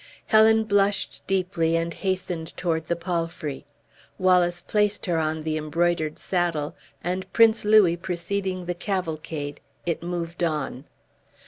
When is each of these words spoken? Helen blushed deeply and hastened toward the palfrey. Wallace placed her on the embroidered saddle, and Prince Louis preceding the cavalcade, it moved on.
Helen 0.25 0.63
blushed 0.63 1.21
deeply 1.27 1.77
and 1.77 1.93
hastened 1.93 2.57
toward 2.57 2.87
the 2.87 2.95
palfrey. 2.95 3.65
Wallace 4.17 4.63
placed 4.63 5.05
her 5.05 5.19
on 5.19 5.43
the 5.43 5.57
embroidered 5.57 6.17
saddle, 6.17 6.75
and 7.03 7.31
Prince 7.33 7.63
Louis 7.63 7.97
preceding 7.97 8.65
the 8.65 8.73
cavalcade, 8.73 9.61
it 9.85 10.01
moved 10.01 10.41
on. 10.43 10.85